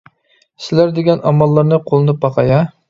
سىلەر 0.69 0.95
دېگەن 0.95 1.21
ئاماللارنى 1.29 1.81
قوللىنىپ 1.91 2.23
باقاي 2.27 2.55
ھە. 2.59 2.63